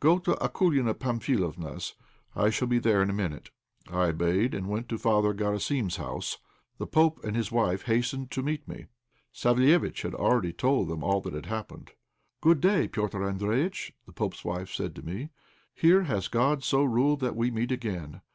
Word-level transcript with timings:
Go 0.00 0.18
to 0.20 0.32
Akoulina 0.40 0.94
Pamphilovna's; 0.94 1.94
I 2.34 2.48
shall 2.48 2.66
be 2.66 2.78
there 2.78 3.02
in 3.02 3.10
a 3.10 3.12
minute." 3.12 3.50
I 3.90 4.06
obeyed 4.06 4.54
and 4.54 4.66
went 4.66 4.88
to 4.88 4.96
Father 4.96 5.34
Garasim's 5.34 5.96
house. 5.96 6.38
The 6.78 6.86
pope 6.86 7.22
and 7.22 7.36
his 7.36 7.52
wife 7.52 7.82
hastened 7.82 8.30
to 8.30 8.42
meet 8.42 8.66
me. 8.66 8.86
Savéliitch 9.34 10.00
had 10.00 10.14
already 10.14 10.54
told 10.54 10.88
them 10.88 11.04
all 11.04 11.20
that 11.20 11.34
had 11.34 11.44
happened. 11.52 11.90
"Good 12.40 12.62
day, 12.62 12.88
Petr' 12.88 13.30
Andréjïtch," 13.38 13.92
the 14.06 14.12
pope's 14.14 14.42
wife 14.42 14.72
said 14.72 14.94
to 14.94 15.02
me; 15.04 15.28
"here 15.74 16.04
has 16.04 16.28
God 16.28 16.64
so 16.64 16.82
ruled 16.82 17.20
that 17.20 17.36
we 17.36 17.50
meet 17.50 17.70
again. 17.70 18.22